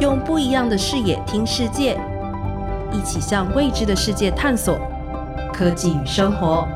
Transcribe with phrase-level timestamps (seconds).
[0.00, 1.96] 用不一样的视野听世界，
[2.92, 4.76] 一起向未知的世界探索。
[5.52, 6.66] 科技与生活。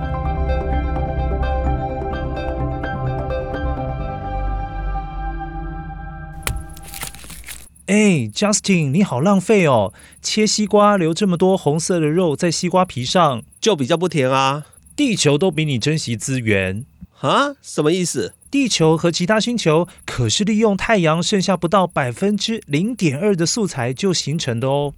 [7.87, 9.93] 哎，Justin，你好浪费哦！
[10.23, 14.67] 切西瓜留这么多红色的肉在西瓜皮上，就比较不甜啊。
[14.95, 16.85] 地球都比你珍惜资源
[17.21, 17.57] 啊？
[17.61, 18.35] 什么意思？
[18.51, 24.95] 地球和其他星球可是利用太阳剩下不到百分之零点二的素材就形成的哦。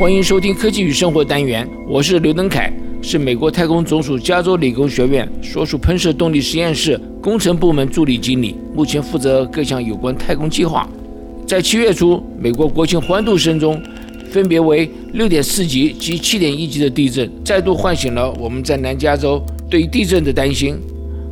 [0.00, 2.72] 欢迎收听科技与生活单元，我是刘登凯，
[3.02, 10.88] 是美国太空总署加州理工学院所属喷射动力实验室工程部门助理经理，目前负责各项有关太空计划。
[11.46, 13.82] 在七月初，美国国庆欢度声中，
[14.30, 20.76] 分别为六点四级及七点一级的地震，再度唤醒了我们在南加州对地震的担心。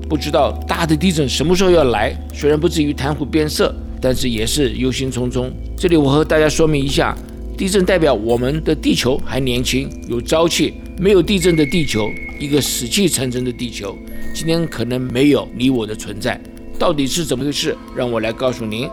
[0.09, 2.17] 不知道大的地震什么时候要来？
[2.33, 5.51] 虽然不至于谈虎变色，但是也是忧心忡忡。
[5.77, 7.17] 这里我和大家说明一下。
[7.57, 12.07] 地震代表我们的地球还年轻，有朝气；没有地震的地球，
[12.39, 13.97] 一个死气沉沉的地球，
[14.35, 16.39] 今天可能没有你我的存在。
[16.79, 17.75] 到底是怎么回事？
[17.97, 18.87] 让我来告诉您。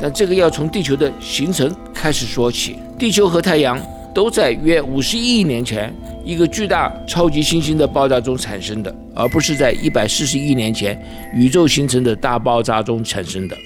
[0.00, 2.76] 但这个要从地球的形成开始说起。
[2.98, 3.80] 地球和太阳
[4.14, 11.00] 都在约五十亿年前一个巨大超级新星的爆炸中产生的，而不是在一百四十亿年前
[11.34, 13.56] 宇宙形成的大爆炸中产生的。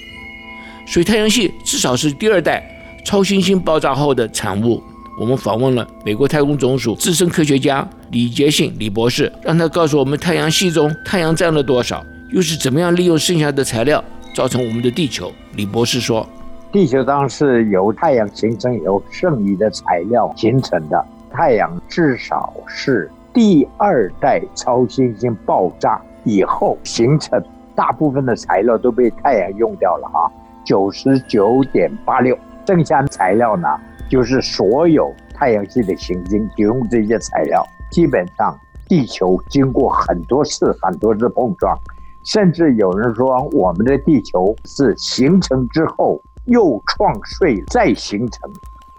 [0.87, 2.71] 所以太阳系至少是第二代。
[3.07, 4.83] 超新星爆炸后的产物，
[5.21, 14.03] 我们访问了美国太空总署资深科学家李杰信李博士，让他告诉我们太阳系中太阳占了多少，又是怎么样利用剩下的材料
[14.35, 15.33] 造成我们的地球。
[15.55, 16.27] 李博士说，
[16.73, 27.43] 地球当是由太阳形成由剩余的材料形成的，太阳至少是第二代超新星爆炸以后形成，
[27.77, 30.27] 大部分的材料都被太阳用掉了啊，
[30.65, 32.37] 九十九点八六。
[32.67, 33.69] 剩下的材料呢，
[34.09, 37.65] 就是所有太阳系的行星就用这些材料。
[37.91, 38.59] 基本上，
[38.89, 41.79] 地球经过很多次、很多次碰撞，
[42.25, 48.51] 甚至有人说我们的地球是形成之后又创碎再形成，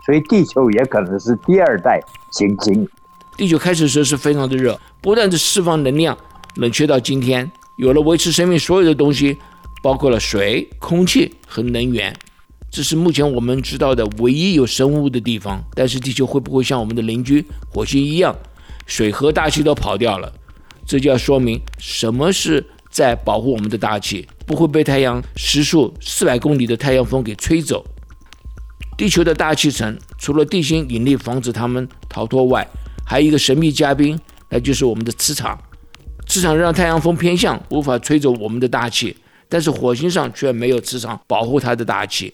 [0.06, 2.00] 所以地球也可能是第二代
[2.32, 2.88] 行星。
[3.36, 6.18] 地球开始时是非常的热，不断的释放能量，
[6.56, 9.38] 冷却到今天，有了维持生命所有的东西，
[9.84, 12.16] 包括了水、空气和能源。
[12.70, 15.64] 这是目前我们知道的唯一有生物的地方。
[15.74, 18.36] 但是地球会不会像我们的邻居火星一样，
[18.86, 20.32] 水和大气都跑掉了？
[20.86, 22.64] 这就要说明什么是
[22.96, 27.86] 在保护我们的大气，不会被太阳时速四百公里的太阳风给吹走。
[28.98, 32.66] 地球的大气层除了地心引力防止它们逃脱外，
[33.06, 34.18] 还有一个神秘嘉宾，
[34.50, 35.60] 那就是我们的磁场。
[36.26, 39.14] 磁场让太阳风偏向，无法吹走我们的大气。
[39.50, 42.34] 但是火星上却没有磁场保护它的大气。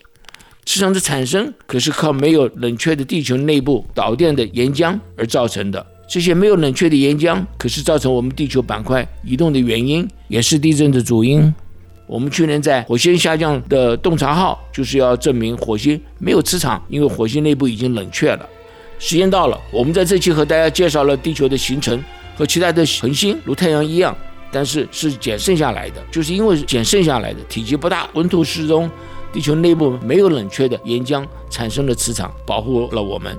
[0.68, 5.84] 磁场的产生可是靠没有冷却的地球内部导电的岩浆而造成的。
[6.12, 11.56] 这些没有冷却的岩浆可是造成我们地球板块移动的原因，也是地震的主因。
[12.06, 18.46] 我们去年在火星下降的洞察号就是要证明火星没有磁场，因为火星内部已经冷却了。
[19.00, 22.04] 时间到了，我们在这期和大家介绍了地球的形成
[22.36, 24.14] 和其他的恒星如太阳一样，
[24.52, 28.92] 但是是减剩下来的，就是因为减剩下来的体积不大，温度适中。
[29.32, 33.34] 地球内部没有冷却的岩浆产生了磁场，保护了我们。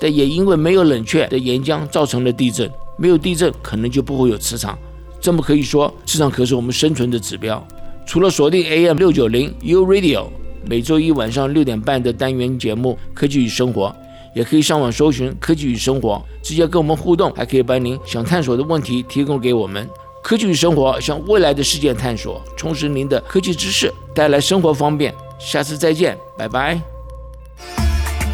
[0.00, 4.76] 但也因为没有冷却的岩浆造成了地震，没有地震可能就不会有磁场。
[5.20, 7.62] 这么可以说，磁场可是我们生存的指标。
[8.06, 10.24] 除了锁定 AM 六九零 U Radio
[10.64, 13.88] 每周一晚上六点半的单元节目《科技与生活》，
[14.34, 19.88] 也可以上网搜寻《科技与生活》，直接跟我们互动，还可以把您想探索的问题提供给我们。
[20.22, 25.14] 科技与生活向未来的世界探索，充实您的科技知识，带来生活方便。
[25.38, 26.99] 下次再见，拜拜。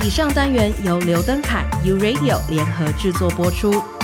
[0.06, 3.95] 以上单元由刘登凯 U Radio 联合制作播出。